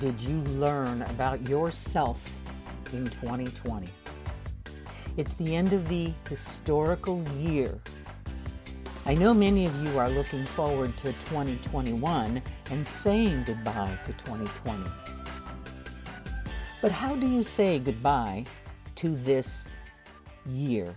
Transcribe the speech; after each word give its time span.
did 0.00 0.20
you 0.20 0.38
learn 0.52 1.02
about 1.02 1.48
yourself 1.48 2.30
in 2.92 3.04
2020? 3.06 3.88
It's 5.16 5.34
the 5.34 5.56
end 5.56 5.72
of 5.72 5.88
the 5.88 6.12
historical 6.28 7.22
year. 7.36 7.80
I 9.06 9.14
know 9.14 9.34
many 9.34 9.66
of 9.66 9.74
you 9.84 9.98
are 9.98 10.08
looking 10.08 10.44
forward 10.44 10.96
to 10.98 11.12
2021 11.12 12.40
and 12.70 12.86
saying 12.86 13.42
goodbye 13.44 13.98
to 14.04 14.12
2020. 14.12 14.84
But 16.80 16.92
how 16.92 17.16
do 17.16 17.26
you 17.26 17.42
say 17.42 17.80
goodbye 17.80 18.44
to 18.96 19.08
this 19.08 19.66
year? 20.46 20.96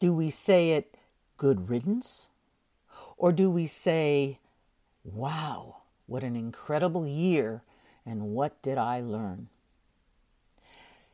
Do 0.00 0.14
we 0.14 0.30
say 0.30 0.70
it 0.70 0.96
good 1.36 1.68
riddance? 1.68 2.28
Or 3.18 3.32
do 3.32 3.50
we 3.50 3.66
say, 3.66 4.38
wow, 5.04 5.76
what 6.06 6.24
an 6.24 6.36
incredible 6.36 7.06
year, 7.06 7.62
and 8.04 8.22
what 8.30 8.60
did 8.62 8.78
I 8.78 9.00
learn? 9.00 9.48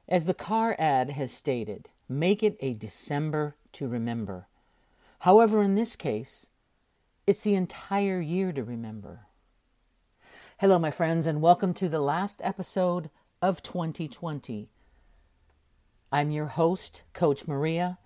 As 0.09 0.27
the 0.27 0.35
car 0.35 0.75
ad 0.79 1.11
has 1.11 1.33
stated, 1.33 1.89
make 2.09 2.43
it 2.43 2.57
a 2.61 2.73
December 2.73 3.57
to 3.73 3.87
remember. 3.89 4.47
However, 5.21 5.63
in 5.63 5.75
this 5.75 5.97
case, 5.97 6.49
it's 7.27 7.43
the 7.43 7.55
entire 7.55 8.21
year 8.21 8.53
to 8.53 8.65
remember. 8.65 9.27
Hello, 10.59 10.79
my 10.79 10.91
friends, 10.91 11.27
and 11.27 11.43
welcome 11.43 11.75
to 11.75 11.89
the 11.89 12.01
last 12.01 12.41
episode 12.43 13.11
of 13.43 13.63
2020. 13.63 14.69
I'm 16.11 16.31
your 16.31 16.47
host, 16.47 17.03
Coach 17.13 17.47
Maria, 17.47 17.99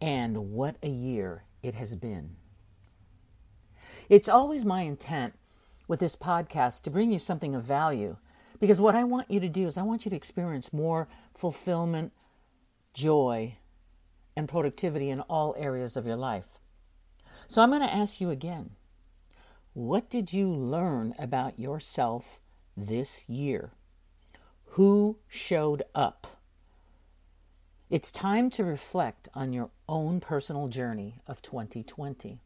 and 0.00 0.52
what 0.52 0.76
a 0.82 0.90
year 0.90 1.44
it 1.62 1.74
has 1.74 1.96
been. 1.96 2.36
It's 4.08 4.28
always 4.28 4.64
my 4.64 4.82
intent 4.82 5.34
with 5.92 6.00
this 6.00 6.16
podcast 6.16 6.80
to 6.80 6.88
bring 6.88 7.12
you 7.12 7.18
something 7.18 7.54
of 7.54 7.62
value 7.62 8.16
because 8.58 8.80
what 8.80 8.94
I 8.94 9.04
want 9.04 9.30
you 9.30 9.40
to 9.40 9.48
do 9.50 9.66
is 9.66 9.76
I 9.76 9.82
want 9.82 10.06
you 10.06 10.10
to 10.10 10.16
experience 10.16 10.72
more 10.72 11.06
fulfillment, 11.34 12.14
joy, 12.94 13.56
and 14.34 14.48
productivity 14.48 15.10
in 15.10 15.20
all 15.20 15.54
areas 15.58 15.94
of 15.94 16.06
your 16.06 16.16
life. 16.16 16.46
So 17.46 17.60
I'm 17.60 17.68
going 17.68 17.82
to 17.82 17.92
ask 17.92 18.22
you 18.22 18.30
again 18.30 18.70
what 19.74 20.08
did 20.08 20.32
you 20.32 20.50
learn 20.50 21.12
about 21.18 21.58
yourself 21.58 22.40
this 22.74 23.28
year? 23.28 23.72
Who 24.68 25.18
showed 25.28 25.82
up? 25.94 26.38
It's 27.90 28.10
time 28.10 28.48
to 28.52 28.64
reflect 28.64 29.28
on 29.34 29.52
your 29.52 29.68
own 29.86 30.20
personal 30.20 30.68
journey 30.68 31.20
of 31.26 31.42
2020. 31.42 32.40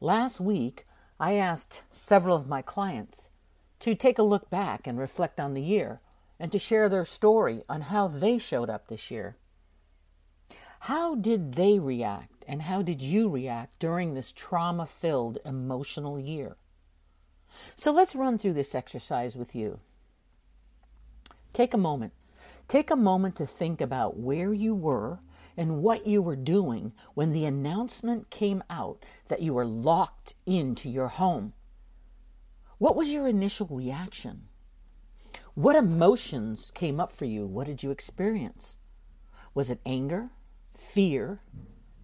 Last 0.00 0.40
week, 0.40 0.86
I 1.20 1.34
asked 1.34 1.82
several 1.92 2.36
of 2.36 2.48
my 2.48 2.62
clients 2.62 3.30
to 3.80 3.94
take 3.94 4.18
a 4.18 4.22
look 4.22 4.50
back 4.50 4.86
and 4.86 4.98
reflect 4.98 5.40
on 5.40 5.54
the 5.54 5.62
year 5.62 6.00
and 6.38 6.52
to 6.52 6.58
share 6.58 6.88
their 6.88 7.04
story 7.04 7.62
on 7.68 7.82
how 7.82 8.08
they 8.08 8.38
showed 8.38 8.70
up 8.70 8.88
this 8.88 9.10
year. 9.10 9.36
How 10.80 11.16
did 11.16 11.54
they 11.54 11.78
react 11.78 12.44
and 12.46 12.62
how 12.62 12.82
did 12.82 13.02
you 13.02 13.28
react 13.28 13.78
during 13.78 14.14
this 14.14 14.32
trauma 14.32 14.86
filled 14.86 15.38
emotional 15.44 16.20
year? 16.20 16.56
So 17.74 17.90
let's 17.90 18.14
run 18.14 18.38
through 18.38 18.52
this 18.52 18.74
exercise 18.74 19.34
with 19.34 19.54
you. 19.54 19.80
Take 21.52 21.74
a 21.74 21.78
moment 21.78 22.12
Take 22.68 22.90
a 22.90 22.96
moment 22.96 23.36
to 23.36 23.46
think 23.46 23.80
about 23.80 24.18
where 24.18 24.52
you 24.52 24.74
were 24.74 25.20
and 25.58 25.82
what 25.82 26.06
you 26.06 26.22
were 26.22 26.36
doing 26.36 26.92
when 27.14 27.32
the 27.32 27.44
announcement 27.44 28.30
came 28.30 28.62
out 28.70 29.04
that 29.26 29.42
you 29.42 29.52
were 29.52 29.66
locked 29.66 30.36
into 30.46 30.88
your 30.88 31.08
home. 31.08 31.52
What 32.78 32.94
was 32.94 33.10
your 33.10 33.26
initial 33.26 33.66
reaction? 33.66 34.44
What 35.54 35.74
emotions 35.74 36.70
came 36.76 37.00
up 37.00 37.10
for 37.10 37.24
you? 37.24 37.44
What 37.44 37.66
did 37.66 37.82
you 37.82 37.90
experience? 37.90 38.78
Was 39.52 39.68
it 39.68 39.80
anger, 39.84 40.30
fear, 40.76 41.40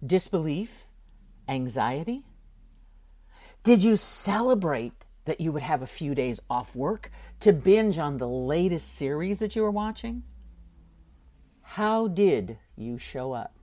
disbelief, 0.05 0.87
anxiety? 1.47 2.25
Did 3.63 3.85
you 3.85 3.95
celebrate 3.95 5.05
that 5.23 5.39
you 5.39 5.53
would 5.53 5.63
have 5.63 5.81
a 5.81 5.87
few 5.87 6.13
days 6.13 6.41
off 6.49 6.75
work 6.75 7.09
to 7.39 7.53
binge 7.53 7.97
on 7.97 8.17
the 8.17 8.27
latest 8.27 8.93
series 8.93 9.39
that 9.39 9.55
you 9.55 9.61
were 9.61 9.71
watching? 9.71 10.23
How 11.69 12.07
did 12.07 12.57
you 12.77 12.97
show 12.97 13.33
up? 13.33 13.53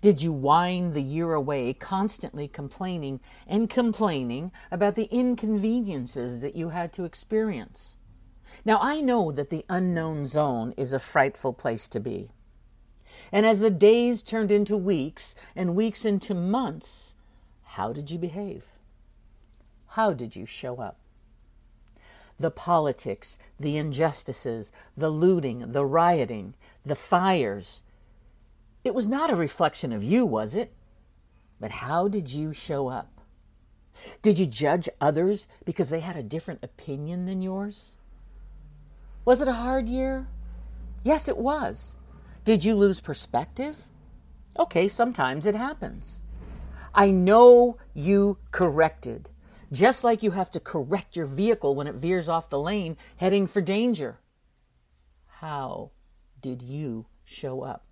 Did 0.00 0.22
you 0.22 0.32
wind 0.32 0.94
the 0.94 1.02
year 1.02 1.32
away 1.32 1.72
constantly 1.72 2.46
complaining 2.46 3.20
and 3.48 3.68
complaining 3.68 4.52
about 4.70 4.94
the 4.94 5.08
inconveniences 5.10 6.40
that 6.40 6.54
you 6.54 6.68
had 6.68 6.92
to 6.92 7.04
experience? 7.04 7.96
Now, 8.64 8.78
I 8.80 9.00
know 9.00 9.32
that 9.32 9.50
the 9.50 9.64
unknown 9.68 10.26
zone 10.26 10.72
is 10.76 10.92
a 10.92 11.00
frightful 11.00 11.52
place 11.52 11.88
to 11.88 12.00
be. 12.00 12.30
And 13.32 13.44
as 13.44 13.58
the 13.58 13.70
days 13.70 14.22
turned 14.22 14.52
into 14.52 14.76
weeks 14.76 15.34
and 15.56 15.74
weeks 15.74 16.04
into 16.04 16.34
months, 16.34 17.14
how 17.62 17.92
did 17.92 18.10
you 18.10 18.18
behave? 18.18 18.66
How 19.88 20.12
did 20.12 20.36
you 20.36 20.46
show 20.46 20.80
up? 20.80 20.99
The 22.40 22.50
politics, 22.50 23.38
the 23.60 23.76
injustices, 23.76 24.72
the 24.96 25.10
looting, 25.10 25.72
the 25.72 25.84
rioting, 25.84 26.54
the 26.84 26.96
fires. 26.96 27.82
It 28.82 28.94
was 28.94 29.06
not 29.06 29.30
a 29.30 29.36
reflection 29.36 29.92
of 29.92 30.02
you, 30.02 30.24
was 30.24 30.54
it? 30.54 30.72
But 31.60 31.70
how 31.70 32.08
did 32.08 32.32
you 32.32 32.54
show 32.54 32.88
up? 32.88 33.20
Did 34.22 34.38
you 34.38 34.46
judge 34.46 34.88
others 35.02 35.46
because 35.66 35.90
they 35.90 36.00
had 36.00 36.16
a 36.16 36.22
different 36.22 36.64
opinion 36.64 37.26
than 37.26 37.42
yours? 37.42 37.92
Was 39.26 39.42
it 39.42 39.48
a 39.48 39.52
hard 39.52 39.86
year? 39.86 40.26
Yes, 41.02 41.28
it 41.28 41.36
was. 41.36 41.98
Did 42.46 42.64
you 42.64 42.74
lose 42.74 43.02
perspective? 43.02 43.82
Okay, 44.58 44.88
sometimes 44.88 45.44
it 45.44 45.54
happens. 45.54 46.22
I 46.94 47.10
know 47.10 47.76
you 47.92 48.38
corrected 48.50 49.28
just 49.72 50.04
like 50.04 50.22
you 50.22 50.32
have 50.32 50.50
to 50.50 50.60
correct 50.60 51.16
your 51.16 51.26
vehicle 51.26 51.74
when 51.74 51.86
it 51.86 51.94
veers 51.94 52.28
off 52.28 52.50
the 52.50 52.58
lane 52.58 52.96
heading 53.16 53.46
for 53.46 53.60
danger. 53.60 54.18
How 55.40 55.90
did 56.40 56.62
you 56.62 57.06
show 57.24 57.62
up? 57.62 57.86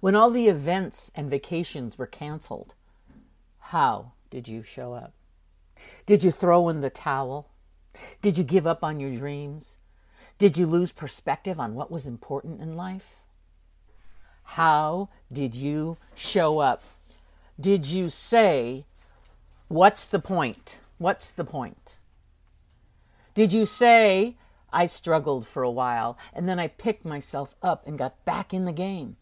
When 0.00 0.14
all 0.14 0.30
the 0.30 0.48
events 0.48 1.10
and 1.14 1.30
vacations 1.30 1.98
were 1.98 2.06
canceled, 2.06 2.74
how 3.58 4.12
did 4.30 4.48
you 4.48 4.62
show 4.62 4.94
up? 4.94 5.12
Did 6.06 6.24
you 6.24 6.30
throw 6.30 6.68
in 6.68 6.80
the 6.80 6.90
towel? 6.90 7.50
Did 8.22 8.38
you 8.38 8.44
give 8.44 8.66
up 8.66 8.84
on 8.84 9.00
your 9.00 9.10
dreams? 9.10 9.78
Did 10.38 10.56
you 10.56 10.66
lose 10.66 10.92
perspective 10.92 11.60
on 11.60 11.74
what 11.74 11.90
was 11.90 12.06
important 12.06 12.60
in 12.60 12.76
life? 12.76 13.16
How 14.42 15.10
did 15.32 15.54
you 15.54 15.98
show 16.14 16.58
up? 16.58 16.82
Did 17.60 17.86
you 17.86 18.08
say 18.08 18.86
What's 19.70 20.08
the 20.08 20.18
point? 20.18 20.80
What's 20.98 21.32
the 21.32 21.44
point? 21.44 21.98
Did 23.34 23.52
you 23.52 23.64
say, 23.64 24.36
I 24.72 24.86
struggled 24.86 25.46
for 25.46 25.62
a 25.62 25.70
while 25.70 26.18
and 26.32 26.48
then 26.48 26.58
I 26.58 26.66
picked 26.66 27.04
myself 27.04 27.54
up 27.62 27.86
and 27.86 27.96
got 27.96 28.24
back 28.24 28.52
in 28.52 28.64
the 28.64 28.72
game? 28.72 29.16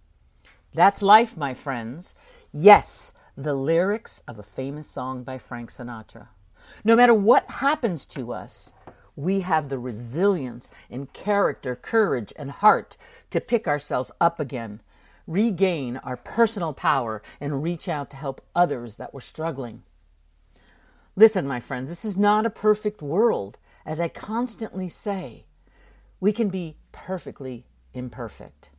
That's 0.72 1.02
life, 1.02 1.36
my 1.36 1.52
friends. 1.52 2.14
Yes, 2.50 3.12
the 3.36 3.52
lyrics 3.52 4.22
of 4.26 4.38
a 4.38 4.42
famous 4.42 4.88
song 4.88 5.22
by 5.22 5.36
Frank 5.36 5.70
Sinatra. 5.70 6.28
No 6.82 6.96
matter 6.96 7.12
what 7.12 7.50
happens 7.50 8.06
to 8.06 8.32
us, 8.32 8.72
we 9.16 9.40
have 9.40 9.68
the 9.68 9.78
resilience 9.78 10.70
and 10.88 11.12
character, 11.12 11.76
courage, 11.76 12.32
and 12.38 12.52
heart 12.52 12.96
to 13.28 13.42
pick 13.42 13.68
ourselves 13.68 14.10
up 14.18 14.40
again, 14.40 14.80
regain 15.26 15.98
our 15.98 16.16
personal 16.16 16.72
power, 16.72 17.20
and 17.38 17.62
reach 17.62 17.86
out 17.86 18.08
to 18.12 18.16
help 18.16 18.40
others 18.56 18.96
that 18.96 19.12
were 19.12 19.20
struggling. 19.20 19.82
Listen, 21.18 21.48
my 21.48 21.58
friends, 21.58 21.88
this 21.88 22.04
is 22.04 22.16
not 22.16 22.46
a 22.46 22.50
perfect 22.50 23.02
world. 23.02 23.58
As 23.84 23.98
I 23.98 24.06
constantly 24.06 24.88
say, 24.88 25.46
we 26.20 26.32
can 26.32 26.48
be 26.48 26.76
perfectly 26.92 27.64
imperfect. 27.92 28.70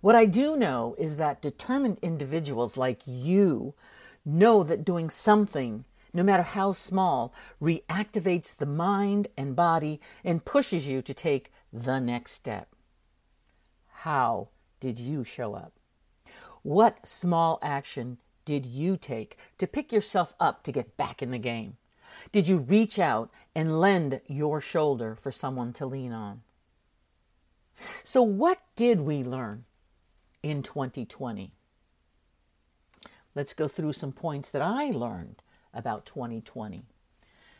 What 0.00 0.16
I 0.16 0.24
do 0.26 0.56
know 0.56 0.96
is 0.98 1.18
that 1.18 1.40
determined 1.40 2.00
individuals 2.02 2.76
like 2.76 3.02
you 3.06 3.74
know 4.24 4.64
that 4.64 4.84
doing 4.84 5.08
something, 5.10 5.84
no 6.12 6.24
matter 6.24 6.42
how 6.42 6.72
small, 6.72 7.32
reactivates 7.62 8.56
the 8.56 8.66
mind 8.66 9.28
and 9.36 9.54
body 9.54 10.00
and 10.24 10.44
pushes 10.44 10.88
you 10.88 11.02
to 11.02 11.14
take 11.14 11.52
the 11.72 12.00
next 12.00 12.32
step. 12.32 12.74
How 13.86 14.48
did 14.80 14.98
you 14.98 15.22
show 15.22 15.54
up? 15.54 15.74
What 16.62 17.06
small 17.06 17.60
action 17.62 18.18
did 18.44 18.66
you 18.66 18.96
take 18.96 19.36
to 19.58 19.66
pick 19.66 19.92
yourself 19.92 20.34
up 20.40 20.62
to 20.64 20.72
get 20.72 20.96
back 20.96 21.22
in 21.22 21.30
the 21.30 21.38
game? 21.38 21.76
Did 22.30 22.46
you 22.46 22.58
reach 22.58 22.98
out 22.98 23.30
and 23.54 23.80
lend 23.80 24.20
your 24.26 24.60
shoulder 24.60 25.14
for 25.14 25.32
someone 25.32 25.72
to 25.74 25.86
lean 25.86 26.12
on? 26.12 26.42
So, 28.04 28.22
what 28.22 28.60
did 28.76 29.00
we 29.00 29.24
learn 29.24 29.64
in 30.42 30.62
2020? 30.62 31.52
Let's 33.34 33.54
go 33.54 33.66
through 33.66 33.94
some 33.94 34.12
points 34.12 34.50
that 34.50 34.62
I 34.62 34.90
learned 34.90 35.42
about 35.72 36.04
2020. 36.04 36.84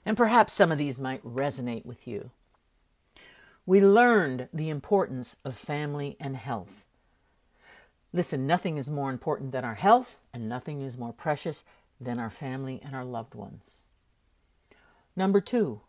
And 0.05 0.17
perhaps 0.17 0.53
some 0.53 0.71
of 0.71 0.79
these 0.79 1.01
might 1.01 1.25
resonate 1.25 1.87
with 1.87 2.07
you. 2.07 2.31
We 3.65 3.81
learned 3.81 4.49
the 4.53 4.69
importance 4.69 5.37
of 5.45 5.55
family 5.57 6.17
and 6.21 6.37
health. 6.37 6.85
Listen, 8.13 8.47
nothing 8.47 8.77
is 8.77 8.91
more 8.91 9.11
important 9.11 9.53
than 9.53 9.65
our 9.65 9.75
health, 9.75 10.21
and 10.35 10.49
nothing 10.49 10.83
is 10.83 10.99
more 10.99 11.13
precious 11.13 11.65
than 12.01 12.19
our 12.19 12.31
family 12.31 12.81
and 12.85 12.95
our 12.95 13.05
loved 13.05 13.35
ones. 13.35 13.83
Number 15.17 15.41
two, 15.41 15.81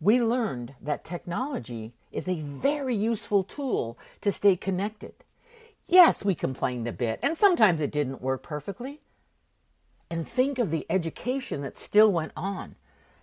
we 0.00 0.20
learned 0.20 0.74
that 0.80 1.04
technology 1.04 1.92
is 2.10 2.28
a 2.28 2.40
very 2.40 2.94
useful 2.94 3.42
tool 3.42 3.98
to 4.20 4.30
stay 4.30 4.56
connected. 4.56 5.14
Yes, 5.86 6.24
we 6.24 6.34
complained 6.34 6.86
a 6.86 6.92
bit, 6.92 7.18
and 7.22 7.36
sometimes 7.36 7.80
it 7.80 7.90
didn't 7.90 8.22
work 8.22 8.42
perfectly. 8.42 9.00
And 10.10 10.26
think 10.26 10.58
of 10.58 10.70
the 10.70 10.86
education 10.90 11.62
that 11.62 11.78
still 11.78 12.12
went 12.12 12.32
on. 12.36 12.76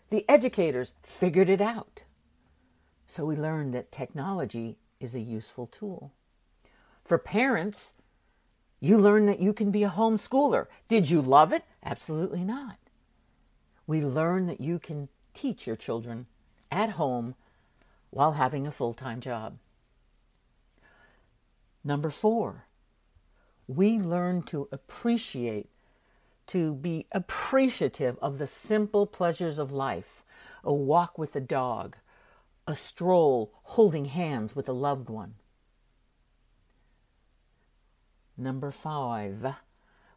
The 0.10 0.26
educators 0.28 0.94
figured 1.04 1.50
it 1.50 1.62
out. 1.62 2.04
So 3.06 3.26
we 3.26 3.36
learned 3.36 3.74
that 3.74 3.92
technology 3.92 4.78
is 5.00 5.14
a 5.14 5.20
useful 5.20 5.68
tool. 5.68 6.12
For 7.06 7.18
parents, 7.18 7.94
you 8.80 8.98
learn 8.98 9.26
that 9.26 9.40
you 9.40 9.54
can 9.54 9.72
be 9.72 9.84
a 9.84 9.90
homeschooler. 9.90 10.68
Did 10.88 11.10
you 11.10 11.22
love 11.22 11.52
it? 11.52 11.64
Absolutely 11.84 12.44
not. 12.44 12.78
We 13.86 14.02
learn 14.02 14.48
that 14.48 14.62
you 14.62 14.80
can 14.80 15.10
teach 15.34 15.68
your 15.68 15.76
children 15.76 16.28
at 16.72 16.92
home 16.92 17.36
while 18.10 18.34
having 18.34 18.66
a 18.66 18.72
full 18.72 18.94
time 18.94 19.20
job. 19.20 19.58
Number 21.84 22.10
four, 22.10 22.66
we 23.68 24.00
learn 24.00 24.42
to 24.44 24.68
appreciate, 24.72 25.70
to 26.48 26.74
be 26.74 27.06
appreciative 27.12 28.18
of 28.22 28.38
the 28.38 28.48
simple 28.48 29.06
pleasures 29.06 29.60
of 29.60 29.72
life 29.72 30.24
a 30.64 30.74
walk 30.74 31.18
with 31.18 31.36
a 31.36 31.42
dog, 31.42 31.96
a 32.68 32.76
stroll 32.76 33.54
holding 33.64 34.06
hands 34.06 34.56
with 34.56 34.68
a 34.68 34.74
loved 34.74 35.10
one. 35.10 35.36
Number 38.40 38.72
five, 38.72 39.56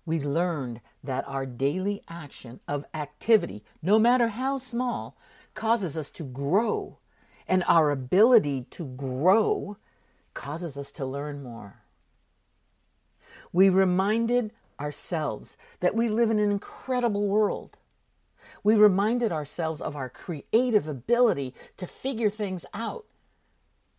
we 0.06 0.20
learned 0.20 0.80
that 1.02 1.26
our 1.26 1.44
daily 1.44 2.02
action 2.08 2.60
of 2.68 2.84
activity, 2.94 3.62
no 3.82 3.98
matter 3.98 4.28
how 4.28 4.58
small, 4.58 5.16
causes 5.54 5.98
us 5.98 6.10
to 6.12 6.24
grow, 6.24 6.98
and 7.46 7.64
our 7.66 7.90
ability 7.90 8.66
to 8.70 8.84
grow 8.84 9.76
causes 10.34 10.78
us 10.78 10.92
to 10.92 11.04
learn 11.04 11.42
more. 11.42 11.82
We 13.52 13.68
reminded 13.68 14.52
ourselves 14.80 15.56
that 15.80 15.94
we 15.94 16.08
live 16.08 16.30
in 16.30 16.38
an 16.38 16.50
incredible 16.50 17.28
world 17.28 17.78
we 18.62 18.74
reminded 18.74 19.32
ourselves 19.32 19.80
of 19.80 19.96
our 19.96 20.08
creative 20.08 20.88
ability 20.88 21.54
to 21.76 21.86
figure 21.86 22.30
things 22.30 22.66
out 22.74 23.04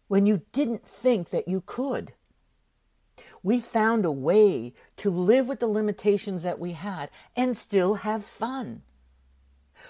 when 0.08 0.26
you 0.26 0.42
didn't 0.52 0.86
think 0.86 1.30
that 1.30 1.48
you 1.48 1.62
could. 1.66 2.14
We 3.42 3.60
found 3.60 4.06
a 4.06 4.12
way 4.12 4.74
to 4.98 5.10
live 5.10 5.48
with 5.48 5.60
the 5.60 5.68
limitations 5.68 6.44
that 6.44 6.60
we 6.60 6.71
had 6.74 7.10
and 7.36 7.56
still 7.56 7.95
have 7.95 8.24
fun. 8.24 8.81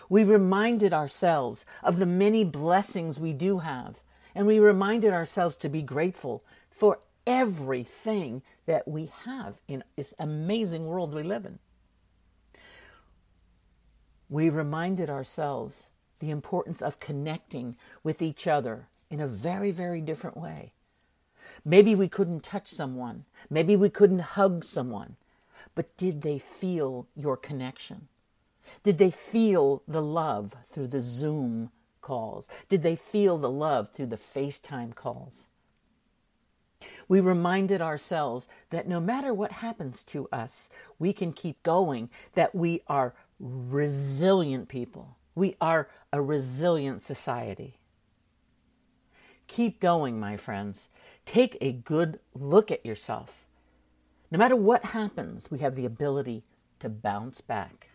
We 0.09 0.23
reminded 0.23 0.93
ourselves 0.93 1.65
of 1.83 1.97
the 1.97 2.05
many 2.05 2.43
blessings 2.43 3.19
we 3.19 3.33
do 3.33 3.59
have, 3.59 4.01
and 4.33 4.47
we 4.47 4.59
reminded 4.59 5.13
ourselves 5.13 5.55
to 5.57 5.69
be 5.69 5.81
grateful 5.81 6.43
for 6.71 6.99
everything 7.27 8.41
that 8.65 8.87
we 8.87 9.11
have 9.25 9.61
in 9.67 9.83
this 9.95 10.13
amazing 10.19 10.85
world 10.85 11.13
we 11.13 11.23
live 11.23 11.45
in 11.45 11.59
we 14.33 14.49
reminded 14.49 15.11
ourselves 15.11 15.89
the 16.17 16.31
importance 16.31 16.81
of 16.81 16.99
connecting 16.99 17.77
with 18.03 18.19
each 18.19 18.47
other 18.47 18.87
in 19.11 19.19
a 19.19 19.27
very, 19.27 19.69
very 19.69 20.01
different 20.01 20.35
way. 20.35 20.73
Maybe 21.65 21.95
we 21.95 22.09
couldn't 22.09 22.43
touch 22.43 22.67
someone, 22.67 23.25
maybe 23.49 23.75
we 23.75 23.89
couldn't 23.89 24.19
hug 24.19 24.63
someone, 24.63 25.15
but 25.75 25.95
did 25.97 26.21
they 26.21 26.39
feel 26.39 27.07
your 27.15 27.37
connection? 27.37 28.07
Did 28.83 28.97
they 28.97 29.11
feel 29.11 29.83
the 29.87 30.01
love 30.01 30.55
through 30.67 30.87
the 30.87 31.01
Zoom 31.01 31.71
calls? 32.01 32.47
Did 32.69 32.81
they 32.81 32.95
feel 32.95 33.37
the 33.37 33.49
love 33.49 33.91
through 33.91 34.07
the 34.07 34.17
FaceTime 34.17 34.95
calls? 34.95 35.49
We 37.07 37.19
reminded 37.19 37.81
ourselves 37.81 38.47
that 38.69 38.87
no 38.87 38.99
matter 38.99 39.33
what 39.33 39.53
happens 39.53 40.03
to 40.05 40.27
us, 40.31 40.69
we 40.99 41.13
can 41.13 41.33
keep 41.33 41.61
going, 41.63 42.09
that 42.33 42.53
we 42.53 42.81
are 42.87 43.13
resilient 43.39 44.67
people. 44.67 45.17
We 45.35 45.55
are 45.59 45.89
a 46.11 46.21
resilient 46.21 47.01
society. 47.01 47.79
Keep 49.53 49.79
going, 49.79 50.19
my 50.19 50.35
friends. 50.35 50.89
Take 51.27 51.59
a 51.61 51.71
good 51.71 52.19
look 52.33 52.71
at 52.71 52.83
yourself. 52.83 53.45
No 54.31 54.39
matter 54.39 54.55
what 54.55 54.83
happens, 54.83 55.51
we 55.51 55.59
have 55.59 55.75
the 55.75 55.85
ability 55.85 56.41
to 56.79 56.89
bounce 56.89 57.39
back. 57.39 57.89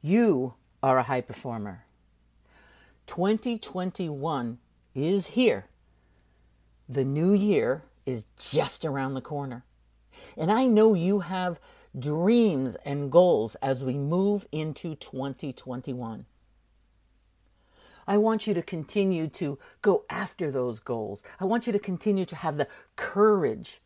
You 0.00 0.54
are 0.80 0.96
a 0.96 1.02
high 1.02 1.22
performer. 1.22 1.86
2021 3.06 4.58
is 4.94 5.26
here. 5.26 5.66
The 6.88 7.04
new 7.04 7.32
year 7.32 7.82
is 8.06 8.26
just 8.38 8.84
around 8.84 9.14
the 9.14 9.20
corner. 9.20 9.64
And 10.36 10.52
I 10.52 10.68
know 10.68 10.94
you 10.94 11.18
have 11.18 11.58
dreams 11.98 12.76
and 12.84 13.10
goals 13.10 13.56
as 13.56 13.82
we 13.82 13.94
move 13.94 14.46
into 14.52 14.94
2021. 14.94 16.26
I 18.10 18.18
want 18.18 18.48
you 18.48 18.54
to 18.54 18.62
continue 18.62 19.28
to 19.28 19.56
go 19.82 20.04
after 20.10 20.50
those 20.50 20.80
goals. 20.80 21.22
I 21.38 21.44
want 21.44 21.68
you 21.68 21.72
to 21.72 21.78
continue 21.78 22.24
to 22.24 22.34
have 22.34 22.56
the 22.56 22.66
courage 22.96 23.80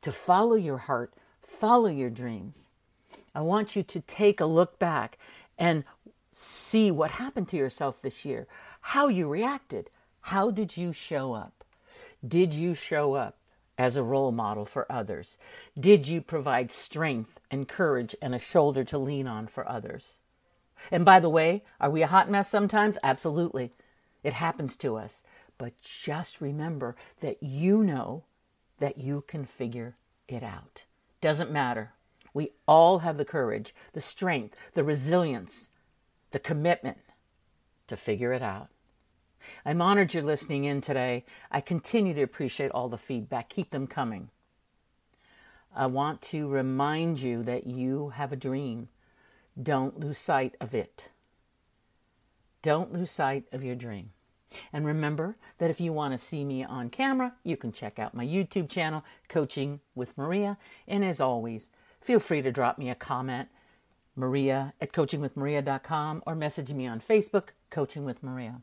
to 0.00 0.10
follow 0.10 0.54
your 0.54 0.78
heart, 0.78 1.12
follow 1.42 1.90
your 1.90 2.08
dreams. 2.08 2.70
I 3.34 3.42
want 3.42 3.76
you 3.76 3.82
to 3.82 4.00
take 4.00 4.40
a 4.40 4.46
look 4.46 4.78
back 4.78 5.18
and 5.58 5.84
see 6.32 6.90
what 6.90 7.10
happened 7.10 7.48
to 7.48 7.58
yourself 7.58 8.00
this 8.00 8.24
year, 8.24 8.46
how 8.80 9.08
you 9.08 9.28
reacted. 9.28 9.90
How 10.22 10.50
did 10.50 10.74
you 10.74 10.94
show 10.94 11.34
up? 11.34 11.64
Did 12.26 12.54
you 12.54 12.74
show 12.74 13.12
up? 13.12 13.36
as 13.78 13.96
a 13.96 14.02
role 14.02 14.32
model 14.32 14.64
for 14.64 14.86
others? 14.92 15.38
Did 15.80 16.06
you 16.06 16.20
provide 16.20 16.70
strength 16.70 17.40
and 17.50 17.66
courage 17.66 18.14
and 18.22 18.34
a 18.34 18.38
shoulder 18.38 18.84
to 18.84 18.98
lean 18.98 19.26
on 19.26 19.46
for 19.46 19.68
others? 19.68 20.20
And 20.90 21.04
by 21.04 21.20
the 21.20 21.30
way, 21.30 21.62
are 21.80 21.90
we 21.90 22.02
a 22.02 22.06
hot 22.08 22.30
mess 22.30 22.48
sometimes? 22.48 22.98
Absolutely. 23.02 23.72
It 24.22 24.34
happens 24.34 24.76
to 24.78 24.96
us. 24.96 25.24
But 25.58 25.80
just 25.80 26.40
remember 26.40 26.96
that 27.20 27.42
you 27.42 27.82
know 27.84 28.24
that 28.78 28.98
you 28.98 29.24
can 29.26 29.44
figure 29.44 29.96
it 30.28 30.42
out. 30.42 30.84
Doesn't 31.20 31.50
matter. 31.50 31.92
We 32.34 32.50
all 32.66 33.00
have 33.00 33.16
the 33.18 33.24
courage, 33.24 33.74
the 33.92 34.00
strength, 34.00 34.56
the 34.74 34.82
resilience, 34.82 35.70
the 36.30 36.38
commitment 36.38 36.98
to 37.86 37.96
figure 37.96 38.32
it 38.32 38.42
out. 38.42 38.68
I'm 39.64 39.82
honored 39.82 40.14
you're 40.14 40.22
listening 40.22 40.64
in 40.64 40.80
today. 40.80 41.24
I 41.50 41.60
continue 41.60 42.14
to 42.14 42.22
appreciate 42.22 42.70
all 42.70 42.88
the 42.88 42.98
feedback. 42.98 43.48
Keep 43.48 43.70
them 43.70 43.86
coming. 43.86 44.30
I 45.74 45.86
want 45.86 46.22
to 46.22 46.48
remind 46.48 47.20
you 47.20 47.42
that 47.44 47.66
you 47.66 48.10
have 48.10 48.32
a 48.32 48.36
dream. 48.36 48.88
Don't 49.60 49.98
lose 50.00 50.18
sight 50.18 50.56
of 50.60 50.74
it. 50.74 51.10
Don't 52.62 52.92
lose 52.92 53.10
sight 53.10 53.44
of 53.52 53.64
your 53.64 53.74
dream. 53.74 54.10
And 54.72 54.86
remember 54.86 55.36
that 55.58 55.70
if 55.70 55.80
you 55.80 55.92
want 55.92 56.12
to 56.12 56.18
see 56.18 56.44
me 56.44 56.62
on 56.62 56.90
camera, 56.90 57.34
you 57.42 57.56
can 57.56 57.72
check 57.72 57.98
out 57.98 58.14
my 58.14 58.24
YouTube 58.24 58.68
channel, 58.68 59.04
Coaching 59.28 59.80
with 59.94 60.16
Maria. 60.16 60.58
And 60.86 61.04
as 61.04 61.20
always, 61.20 61.70
feel 62.00 62.20
free 62.20 62.42
to 62.42 62.52
drop 62.52 62.78
me 62.78 62.90
a 62.90 62.94
comment, 62.94 63.48
maria 64.14 64.74
at 64.80 64.92
coachingwithmaria.com, 64.92 66.22
or 66.26 66.34
message 66.34 66.72
me 66.72 66.86
on 66.86 67.00
Facebook, 67.00 67.48
Coaching 67.70 68.04
with 68.04 68.22
Maria. 68.22 68.60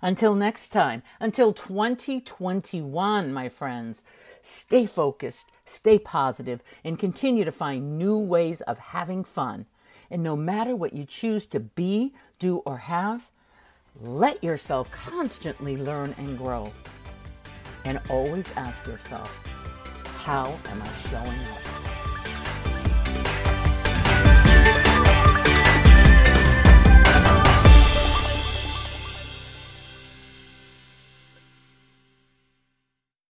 Until 0.00 0.34
next 0.34 0.68
time, 0.68 1.02
until 1.20 1.52
2021, 1.52 3.32
my 3.32 3.48
friends, 3.48 4.04
stay 4.40 4.86
focused, 4.86 5.48
stay 5.64 5.98
positive, 5.98 6.62
and 6.84 6.98
continue 6.98 7.44
to 7.44 7.52
find 7.52 7.98
new 7.98 8.18
ways 8.18 8.60
of 8.62 8.78
having 8.78 9.24
fun. 9.24 9.66
And 10.12 10.22
no 10.22 10.36
matter 10.36 10.76
what 10.76 10.92
you 10.92 11.06
choose 11.06 11.46
to 11.46 11.58
be, 11.58 12.12
do, 12.38 12.58
or 12.58 12.76
have, 12.76 13.30
let 13.98 14.44
yourself 14.44 14.90
constantly 14.90 15.78
learn 15.78 16.14
and 16.18 16.36
grow. 16.36 16.70
And 17.86 17.98
always 18.10 18.54
ask 18.54 18.86
yourself, 18.86 19.40
how 20.18 20.54
am 20.68 20.82
I 20.82 20.88
showing 21.08 21.28
up? 21.28 21.61